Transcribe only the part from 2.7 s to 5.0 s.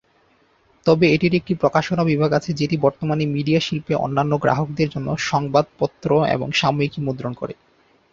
বর্তমানে মিডিয়া শিল্পে অন্যান্য গ্রাহকদের